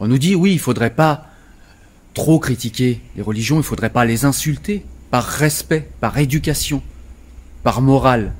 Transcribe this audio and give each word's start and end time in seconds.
On 0.00 0.06
nous 0.06 0.18
dit 0.18 0.34
oui, 0.34 0.52
il 0.52 0.58
faudrait 0.58 0.94
pas 0.94 1.26
trop 2.14 2.38
critiquer 2.38 3.00
les 3.16 3.22
religions, 3.22 3.58
il 3.58 3.62
faudrait 3.62 3.90
pas 3.90 4.04
les 4.04 4.24
insulter 4.24 4.84
par 5.10 5.24
respect, 5.24 5.88
par 6.00 6.18
éducation, 6.18 6.82
par 7.62 7.80
morale. 7.80 8.32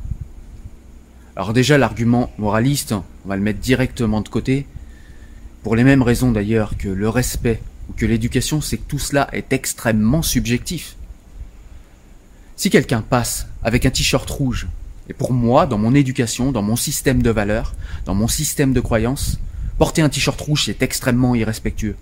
Alors 1.36 1.52
déjà 1.52 1.78
l'argument 1.78 2.32
moraliste, 2.38 2.92
on 2.92 3.28
va 3.28 3.36
le 3.36 3.42
mettre 3.42 3.60
directement 3.60 4.20
de 4.20 4.28
côté, 4.28 4.66
pour 5.62 5.76
les 5.76 5.84
mêmes 5.84 6.02
raisons 6.02 6.32
d'ailleurs 6.32 6.76
que 6.76 6.88
le 6.88 7.08
respect 7.08 7.60
ou 7.88 7.92
que 7.92 8.06
l'éducation, 8.06 8.60
c'est 8.60 8.76
que 8.76 8.88
tout 8.88 8.98
cela 8.98 9.28
est 9.32 9.52
extrêmement 9.52 10.22
subjectif. 10.22 10.96
Si 12.56 12.70
quelqu'un 12.70 13.02
passe 13.02 13.46
avec 13.62 13.86
un 13.86 13.90
t-shirt 13.90 14.28
rouge, 14.28 14.66
et 15.08 15.14
pour 15.14 15.32
moi, 15.32 15.66
dans 15.66 15.78
mon 15.78 15.94
éducation, 15.94 16.52
dans 16.52 16.62
mon 16.62 16.76
système 16.76 17.22
de 17.22 17.30
valeurs, 17.30 17.74
dans 18.04 18.14
mon 18.14 18.28
système 18.28 18.72
de 18.72 18.80
croyances, 18.80 19.38
porter 19.78 20.02
un 20.02 20.08
t-shirt 20.08 20.40
rouge, 20.40 20.64
c'est 20.66 20.82
extrêmement 20.82 21.34
irrespectueux. 21.34 21.96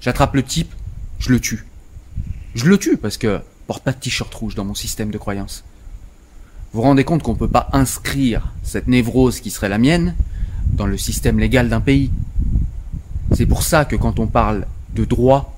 J'attrape 0.00 0.34
le 0.34 0.42
type, 0.42 0.72
je 1.18 1.30
le 1.30 1.40
tue. 1.40 1.66
Je 2.54 2.66
le 2.66 2.78
tue 2.78 2.96
parce 2.96 3.16
que 3.16 3.40
porte 3.66 3.82
pas 3.82 3.92
de 3.92 3.98
t-shirt 3.98 4.32
rouge 4.32 4.54
dans 4.54 4.64
mon 4.64 4.74
système 4.74 5.10
de 5.10 5.18
croyances. 5.18 5.64
Vous 6.72 6.80
vous 6.80 6.86
rendez 6.86 7.04
compte 7.04 7.22
qu'on 7.22 7.32
ne 7.32 7.38
peut 7.38 7.48
pas 7.48 7.68
inscrire 7.72 8.52
cette 8.62 8.88
névrose 8.88 9.40
qui 9.40 9.50
serait 9.50 9.68
la 9.68 9.78
mienne 9.78 10.14
dans 10.72 10.86
le 10.86 10.96
système 10.96 11.38
légal 11.38 11.68
d'un 11.68 11.80
pays. 11.80 12.10
C'est 13.32 13.46
pour 13.46 13.62
ça 13.62 13.84
que 13.84 13.96
quand 13.96 14.18
on 14.18 14.26
parle 14.26 14.66
de 14.94 15.04
droit, 15.04 15.56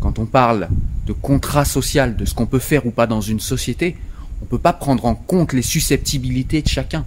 quand 0.00 0.18
on 0.18 0.26
parle 0.26 0.68
de 1.06 1.12
contrat 1.12 1.64
social, 1.64 2.16
de 2.16 2.24
ce 2.24 2.34
qu'on 2.34 2.46
peut 2.46 2.58
faire 2.58 2.86
ou 2.86 2.90
pas 2.90 3.06
dans 3.06 3.20
une 3.20 3.40
société, 3.40 3.96
on 4.40 4.44
ne 4.44 4.50
peut 4.50 4.58
pas 4.58 4.72
prendre 4.72 5.04
en 5.06 5.14
compte 5.14 5.52
les 5.52 5.62
susceptibilités 5.62 6.62
de 6.62 6.68
chacun. 6.68 7.04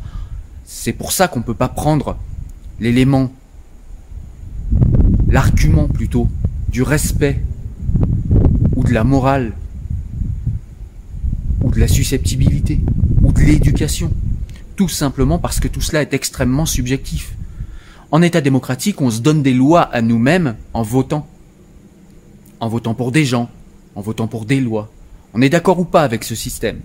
C'est 0.66 0.94
pour 0.94 1.12
ça 1.12 1.28
qu'on 1.28 1.40
ne 1.40 1.46
peut 1.46 1.54
pas 1.54 1.70
prendre 1.70 2.18
l'élément, 2.80 3.32
l'argument 5.28 5.88
plutôt, 5.88 6.28
du 6.70 6.82
respect 6.82 7.42
ou 8.76 8.84
de 8.84 8.94
la 8.94 9.04
morale 9.04 9.54
ou 11.64 11.72
de 11.72 11.80
la 11.80 11.88
susceptibilité 11.88 12.80
ou 13.24 13.32
de 13.32 13.42
l'éducation. 13.42 14.12
Tout 14.76 14.90
simplement 14.90 15.40
parce 15.40 15.60
que 15.60 15.68
tout 15.68 15.82
cela 15.82 16.02
est 16.02 16.14
extrêmement 16.14 16.66
subjectif. 16.66 17.36
En 18.12 18.22
État 18.22 18.42
démocratique, 18.42 19.02
on 19.02 19.10
se 19.10 19.20
donne 19.20 19.44
des 19.44 19.54
lois 19.54 19.82
à 19.82 20.02
nous-mêmes 20.02 20.56
en 20.74 20.84
votant. 20.84 21.28
En 22.60 22.70
votant 22.70 22.94
pour 22.94 23.12
des 23.12 23.26
gens, 23.26 23.50
en 23.96 24.02
votant 24.02 24.28
pour 24.28 24.46
des 24.46 24.62
lois. 24.62 24.92
On 25.34 25.42
est 25.42 25.50
d'accord 25.50 25.80
ou 25.80 25.86
pas 25.86 26.04
avec 26.04 26.24
ce 26.24 26.36
système? 26.36 26.80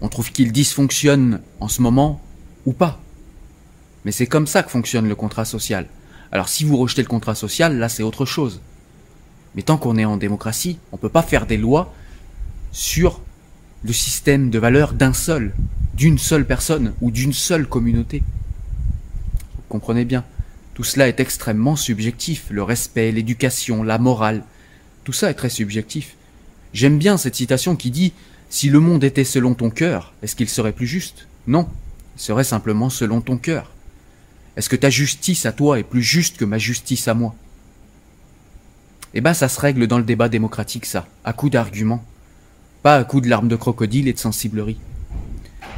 On 0.00 0.08
trouve 0.08 0.30
qu'il 0.30 0.52
dysfonctionne 0.52 1.40
en 1.60 1.68
ce 1.68 1.82
moment 1.82 2.20
ou 2.66 2.72
pas 2.72 3.00
Mais 4.04 4.12
c'est 4.12 4.26
comme 4.26 4.46
ça 4.46 4.62
que 4.62 4.70
fonctionne 4.70 5.08
le 5.08 5.14
contrat 5.14 5.44
social. 5.44 5.86
Alors 6.32 6.48
si 6.48 6.64
vous 6.64 6.76
rejetez 6.76 7.02
le 7.02 7.08
contrat 7.08 7.34
social, 7.34 7.78
là 7.78 7.88
c'est 7.88 8.02
autre 8.02 8.24
chose. 8.24 8.60
Mais 9.54 9.62
tant 9.62 9.78
qu'on 9.78 9.96
est 9.96 10.04
en 10.04 10.16
démocratie, 10.16 10.78
on 10.92 10.96
ne 10.96 11.00
peut 11.00 11.08
pas 11.08 11.22
faire 11.22 11.46
des 11.46 11.56
lois 11.56 11.94
sur 12.72 13.20
le 13.84 13.92
système 13.92 14.50
de 14.50 14.58
valeurs 14.58 14.92
d'un 14.92 15.12
seul, 15.12 15.54
d'une 15.94 16.18
seule 16.18 16.46
personne 16.46 16.92
ou 17.00 17.10
d'une 17.10 17.32
seule 17.32 17.66
communauté. 17.66 18.22
Vous 19.56 19.62
comprenez 19.68 20.04
bien, 20.04 20.24
tout 20.74 20.84
cela 20.84 21.08
est 21.08 21.20
extrêmement 21.20 21.76
subjectif, 21.76 22.46
le 22.50 22.62
respect, 22.62 23.10
l'éducation, 23.10 23.82
la 23.82 23.98
morale, 23.98 24.44
tout 25.04 25.12
ça 25.12 25.30
est 25.30 25.34
très 25.34 25.48
subjectif. 25.48 26.16
J'aime 26.72 26.98
bien 26.98 27.16
cette 27.16 27.34
citation 27.34 27.76
qui 27.76 27.90
dit 27.90 28.12
Si 28.50 28.68
le 28.68 28.80
monde 28.80 29.04
était 29.04 29.24
selon 29.24 29.54
ton 29.54 29.70
cœur, 29.70 30.12
est-ce 30.22 30.36
qu'il 30.36 30.48
serait 30.48 30.72
plus 30.72 30.86
juste? 30.86 31.26
Non, 31.46 31.68
il 32.16 32.20
serait 32.20 32.44
simplement 32.44 32.90
selon 32.90 33.20
ton 33.20 33.38
cœur. 33.38 33.72
Est-ce 34.58 34.68
que 34.68 34.74
ta 34.74 34.90
justice 34.90 35.46
à 35.46 35.52
toi 35.52 35.78
est 35.78 35.84
plus 35.84 36.02
juste 36.02 36.36
que 36.36 36.44
ma 36.44 36.58
justice 36.58 37.06
à 37.06 37.14
moi? 37.14 37.32
Eh 39.14 39.20
ben 39.20 39.32
ça 39.32 39.48
se 39.48 39.60
règle 39.60 39.86
dans 39.86 39.98
le 39.98 40.04
débat 40.04 40.28
démocratique 40.28 40.84
ça, 40.84 41.06
à 41.24 41.32
coup 41.32 41.48
d'arguments. 41.48 42.04
Pas 42.82 42.96
à 42.96 43.04
coup 43.04 43.20
de 43.20 43.28
larmes 43.28 43.46
de 43.46 43.54
crocodile 43.54 44.08
et 44.08 44.12
de 44.12 44.18
sensiblerie. 44.18 44.80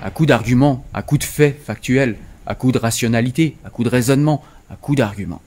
À 0.00 0.10
coup 0.10 0.24
d'arguments, 0.24 0.86
à 0.94 1.02
coup 1.02 1.18
de 1.18 1.24
faits 1.24 1.62
factuels, 1.62 2.16
à 2.46 2.54
coup 2.54 2.72
de 2.72 2.78
rationalité, 2.78 3.58
à 3.66 3.68
coup 3.68 3.84
de 3.84 3.90
raisonnement, 3.90 4.42
à 4.70 4.76
coup 4.76 4.94
d'arguments. 4.94 5.42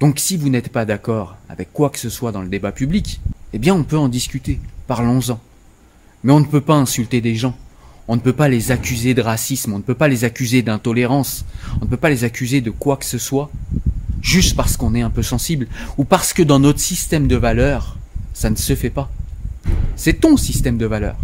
Donc 0.00 0.20
si 0.20 0.38
vous 0.38 0.48
n'êtes 0.48 0.70
pas 0.70 0.86
d'accord 0.86 1.36
avec 1.50 1.74
quoi 1.74 1.90
que 1.90 1.98
ce 1.98 2.08
soit 2.08 2.32
dans 2.32 2.40
le 2.40 2.48
débat 2.48 2.72
public, 2.72 3.20
eh 3.52 3.58
bien 3.58 3.74
on 3.74 3.84
peut 3.84 3.98
en 3.98 4.08
discuter, 4.08 4.60
parlons-en. 4.86 5.38
Mais 6.24 6.32
on 6.32 6.40
ne 6.40 6.46
peut 6.46 6.62
pas 6.62 6.76
insulter 6.76 7.20
des 7.20 7.34
gens, 7.34 7.54
on 8.08 8.16
ne 8.16 8.20
peut 8.20 8.32
pas 8.32 8.48
les 8.48 8.72
accuser 8.72 9.12
de 9.12 9.20
racisme, 9.20 9.74
on 9.74 9.78
ne 9.78 9.82
peut 9.82 9.94
pas 9.94 10.08
les 10.08 10.24
accuser 10.24 10.62
d'intolérance, 10.62 11.44
on 11.80 11.84
ne 11.84 11.90
peut 11.90 11.98
pas 11.98 12.08
les 12.08 12.24
accuser 12.24 12.62
de 12.62 12.70
quoi 12.70 12.96
que 12.96 13.04
ce 13.04 13.18
soit, 13.18 13.50
juste 14.22 14.56
parce 14.56 14.76
qu'on 14.78 14.94
est 14.94 15.02
un 15.02 15.10
peu 15.10 15.22
sensible, 15.22 15.68
ou 15.98 16.04
parce 16.04 16.32
que 16.32 16.42
dans 16.42 16.58
notre 16.58 16.80
système 16.80 17.28
de 17.28 17.36
valeurs, 17.36 17.98
ça 18.32 18.48
ne 18.48 18.56
se 18.56 18.74
fait 18.74 18.90
pas. 18.90 19.10
C'est 19.94 20.20
ton 20.20 20.36
système 20.36 20.78
de 20.78 20.86
valeurs. 20.86 21.18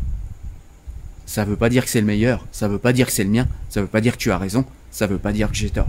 Ça 1.27 1.45
ne 1.45 1.51
veut 1.51 1.57
pas 1.57 1.71
dire 1.71 1.85
que 1.85 1.91
c'est 1.91 2.01
le 2.01 2.07
meilleur, 2.07 2.47
ça 2.53 2.69
ne 2.69 2.73
veut 2.73 2.79
pas 2.79 2.93
dire 2.93 3.07
que 3.07 3.13
c'est 3.13 3.25
le 3.25 3.31
mien, 3.31 3.49
ça 3.71 3.81
ne 3.81 3.87
veut 3.87 3.91
pas 3.91 4.03
dire 4.03 4.13
que 4.13 4.23
tu 4.23 4.31
as 4.31 4.39
raison, 4.39 4.67
ça 4.91 5.07
ne 5.07 5.13
veut 5.13 5.19
pas 5.19 5.33
dire 5.33 5.51
que 5.51 5.57
j'ai 5.57 5.71
tort. 5.71 5.89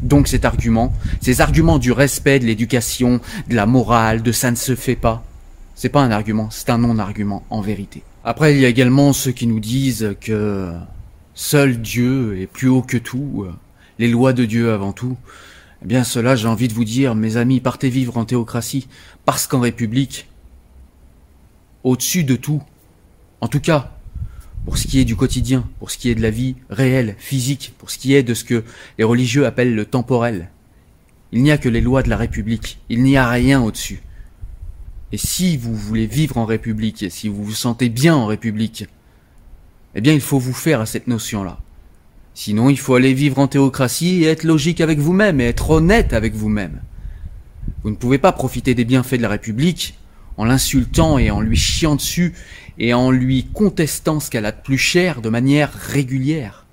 Donc 0.00 0.28
cet 0.28 0.44
argument, 0.44 0.92
ces 1.20 1.40
arguments 1.40 1.78
du 1.78 1.90
respect, 1.90 2.38
de 2.38 2.46
l'éducation, 2.46 3.20
de 3.48 3.54
la 3.56 3.66
morale, 3.66 4.22
de 4.22 4.32
ça 4.32 4.50
ne 4.50 4.56
se 4.56 4.76
fait 4.76 4.96
pas, 4.96 5.24
c'est 5.74 5.88
pas 5.88 6.02
un 6.02 6.10
argument, 6.10 6.48
c'est 6.50 6.70
un 6.70 6.78
non-argument 6.78 7.44
en 7.50 7.60
vérité. 7.60 8.02
Après, 8.24 8.54
il 8.54 8.60
y 8.60 8.64
a 8.64 8.68
également 8.68 9.12
ceux 9.12 9.32
qui 9.32 9.46
nous 9.46 9.60
disent 9.60 10.14
que 10.20 10.72
seul 11.34 11.80
Dieu 11.80 12.40
est 12.40 12.46
plus 12.46 12.68
haut 12.68 12.82
que 12.82 12.96
tout, 12.96 13.46
les 13.98 14.08
lois 14.08 14.32
de 14.32 14.44
Dieu 14.44 14.72
avant 14.72 14.92
tout. 14.92 15.16
Eh 15.82 15.86
bien, 15.86 16.04
cela, 16.04 16.36
j'ai 16.36 16.46
envie 16.46 16.68
de 16.68 16.74
vous 16.74 16.84
dire, 16.84 17.14
mes 17.14 17.36
amis, 17.36 17.60
partez 17.60 17.88
vivre 17.88 18.16
en 18.16 18.24
théocratie, 18.24 18.86
parce 19.24 19.46
qu'en 19.46 19.60
République, 19.60 20.28
au-dessus 21.82 22.22
de 22.22 22.36
tout, 22.36 22.62
en 23.40 23.48
tout 23.48 23.60
cas, 23.60 23.90
pour 24.64 24.78
ce 24.78 24.86
qui 24.86 25.00
est 25.00 25.04
du 25.04 25.16
quotidien, 25.16 25.68
pour 25.80 25.90
ce 25.90 25.98
qui 25.98 26.08
est 26.08 26.14
de 26.14 26.22
la 26.22 26.30
vie 26.30 26.54
réelle, 26.70 27.16
physique, 27.18 27.74
pour 27.78 27.90
ce 27.90 27.98
qui 27.98 28.14
est 28.14 28.22
de 28.22 28.34
ce 28.34 28.44
que 28.44 28.62
les 28.98 29.04
religieux 29.04 29.46
appellent 29.46 29.74
le 29.74 29.84
temporel. 29.84 30.50
Il 31.32 31.42
n'y 31.42 31.50
a 31.50 31.58
que 31.58 31.68
les 31.68 31.80
lois 31.80 32.04
de 32.04 32.10
la 32.10 32.16
République, 32.16 32.78
il 32.88 33.02
n'y 33.02 33.16
a 33.16 33.28
rien 33.28 33.60
au-dessus. 33.60 34.02
Et 35.12 35.18
si 35.18 35.58
vous 35.58 35.74
voulez 35.74 36.06
vivre 36.06 36.38
en 36.38 36.46
République, 36.46 37.02
et 37.02 37.10
si 37.10 37.28
vous 37.28 37.44
vous 37.44 37.52
sentez 37.52 37.90
bien 37.90 38.16
en 38.16 38.26
République, 38.26 38.86
eh 39.94 40.00
bien 40.00 40.14
il 40.14 40.22
faut 40.22 40.38
vous 40.38 40.54
faire 40.54 40.80
à 40.80 40.86
cette 40.86 41.06
notion-là. 41.06 41.58
Sinon 42.34 42.70
il 42.70 42.78
faut 42.78 42.94
aller 42.94 43.12
vivre 43.12 43.38
en 43.38 43.46
théocratie 43.46 44.22
et 44.22 44.28
être 44.28 44.44
logique 44.44 44.80
avec 44.80 44.98
vous-même 44.98 45.38
et 45.40 45.44
être 45.44 45.68
honnête 45.68 46.14
avec 46.14 46.34
vous-même. 46.34 46.80
Vous 47.82 47.90
ne 47.90 47.96
pouvez 47.96 48.16
pas 48.16 48.32
profiter 48.32 48.74
des 48.74 48.86
bienfaits 48.86 49.16
de 49.16 49.22
la 49.22 49.28
République 49.28 49.98
en 50.38 50.46
l'insultant 50.46 51.18
et 51.18 51.30
en 51.30 51.42
lui 51.42 51.58
chiant 51.58 51.96
dessus 51.96 52.32
et 52.78 52.94
en 52.94 53.10
lui 53.10 53.44
contestant 53.52 54.18
ce 54.18 54.30
qu'elle 54.30 54.46
a 54.46 54.52
de 54.52 54.62
plus 54.62 54.78
cher 54.78 55.20
de 55.20 55.28
manière 55.28 55.74
régulière. 55.74 56.64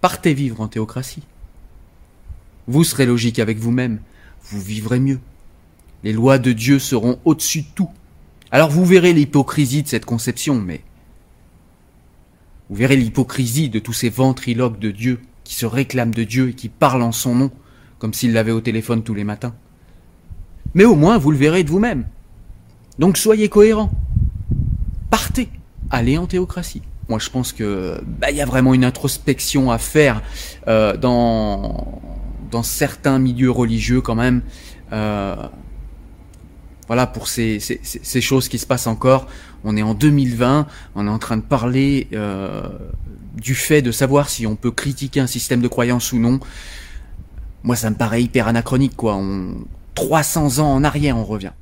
Partez 0.00 0.34
vivre 0.34 0.60
en 0.60 0.66
théocratie. 0.66 1.22
Vous 2.66 2.82
serez 2.82 3.06
logique 3.06 3.38
avec 3.38 3.58
vous-même, 3.58 4.00
vous 4.42 4.60
vivrez 4.60 4.98
mieux. 4.98 5.20
Les 6.06 6.12
lois 6.12 6.38
de 6.38 6.52
Dieu 6.52 6.78
seront 6.78 7.18
au-dessus 7.24 7.62
de 7.62 7.66
tout. 7.74 7.90
Alors 8.52 8.70
vous 8.70 8.84
verrez 8.84 9.12
l'hypocrisie 9.12 9.82
de 9.82 9.88
cette 9.88 10.04
conception, 10.04 10.54
mais 10.54 10.82
vous 12.70 12.76
verrez 12.76 12.94
l'hypocrisie 12.94 13.70
de 13.70 13.80
tous 13.80 13.92
ces 13.92 14.08
ventriloques 14.08 14.78
de 14.78 14.92
Dieu 14.92 15.18
qui 15.42 15.56
se 15.56 15.66
réclament 15.66 16.14
de 16.14 16.22
Dieu 16.22 16.50
et 16.50 16.54
qui 16.54 16.68
parlent 16.68 17.02
en 17.02 17.10
son 17.10 17.34
nom, 17.34 17.50
comme 17.98 18.14
s'ils 18.14 18.32
l'avaient 18.32 18.52
au 18.52 18.60
téléphone 18.60 19.02
tous 19.02 19.14
les 19.14 19.24
matins. 19.24 19.52
Mais 20.74 20.84
au 20.84 20.94
moins 20.94 21.18
vous 21.18 21.32
le 21.32 21.38
verrez 21.38 21.64
de 21.64 21.70
vous-même. 21.70 22.06
Donc 23.00 23.16
soyez 23.16 23.48
cohérents. 23.48 23.90
Partez, 25.10 25.48
allez 25.90 26.18
en 26.18 26.28
théocratie. 26.28 26.82
Moi, 27.08 27.18
je 27.18 27.30
pense 27.30 27.52
que 27.52 28.00
bah, 28.06 28.30
y 28.30 28.40
a 28.40 28.46
vraiment 28.46 28.74
une 28.74 28.84
introspection 28.84 29.72
à 29.72 29.78
faire 29.78 30.22
euh, 30.68 30.96
dans 30.96 32.00
dans 32.52 32.62
certains 32.62 33.18
milieux 33.18 33.50
religieux 33.50 34.02
quand 34.02 34.14
même. 34.14 34.42
Euh, 34.92 35.48
voilà 36.86 37.06
pour 37.06 37.28
ces, 37.28 37.60
ces, 37.60 37.80
ces, 37.82 38.20
choses 38.20 38.48
qui 38.48 38.58
se 38.58 38.66
passent 38.66 38.86
encore. 38.86 39.26
On 39.64 39.76
est 39.76 39.82
en 39.82 39.94
2020, 39.94 40.66
on 40.94 41.06
est 41.06 41.10
en 41.10 41.18
train 41.18 41.36
de 41.36 41.42
parler 41.42 42.08
euh, 42.12 42.68
du 43.34 43.54
fait 43.54 43.82
de 43.82 43.90
savoir 43.90 44.28
si 44.28 44.46
on 44.46 44.56
peut 44.56 44.70
critiquer 44.70 45.20
un 45.20 45.26
système 45.26 45.60
de 45.60 45.68
croyance 45.68 46.12
ou 46.12 46.18
non. 46.18 46.38
Moi, 47.64 47.74
ça 47.74 47.90
me 47.90 47.96
paraît 47.96 48.22
hyper 48.22 48.46
anachronique, 48.46 48.94
quoi. 48.96 49.16
On, 49.16 49.64
300 49.96 50.60
ans 50.60 50.72
en 50.72 50.84
arrière, 50.84 51.16
on 51.16 51.24
revient. 51.24 51.52